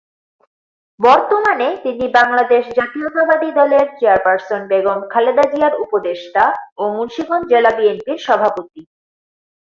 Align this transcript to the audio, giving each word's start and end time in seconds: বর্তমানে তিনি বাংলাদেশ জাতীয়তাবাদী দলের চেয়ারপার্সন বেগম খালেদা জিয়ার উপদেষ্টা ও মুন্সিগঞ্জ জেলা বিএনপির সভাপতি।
বর্তমানে 0.99 1.67
তিনি 1.83 2.05
বাংলাদেশ 2.17 2.63
জাতীয়তাবাদী 2.77 3.49
দলের 3.59 3.85
চেয়ারপার্সন 3.99 4.61
বেগম 4.71 4.99
খালেদা 5.11 5.45
জিয়ার 5.51 5.73
উপদেষ্টা 5.83 6.43
ও 6.77 6.83
মুন্সিগঞ্জ 6.95 7.45
জেলা 7.51 7.71
বিএনপির 7.77 8.19
সভাপতি। 8.27 8.81